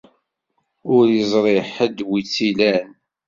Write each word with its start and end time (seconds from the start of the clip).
Ur 0.95 1.05
iẓri 1.19 1.59
ḥedd 1.73 1.97
wi 2.09 2.19
tt-ilan. 2.25 2.87